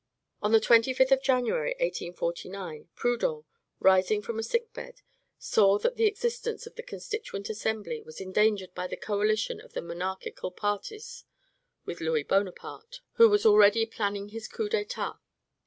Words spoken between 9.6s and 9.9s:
of the